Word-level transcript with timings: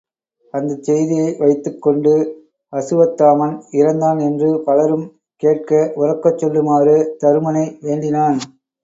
அந்தச் 0.53 0.83
செய்தியை 0.83 1.27
வைத்துக் 1.37 1.81
கொண்டு 1.81 2.13
அசுவத்தாமன் 2.73 3.53
இறந்தான் 3.71 4.19
என்று 4.21 4.49
பலரும் 4.63 5.05
கேட்க 5.43 5.69
உரக்கச் 5.97 6.41
சொல்லுமாறு 6.41 6.95
தருமனை 7.21 7.65
வேண்டினான். 7.81 8.39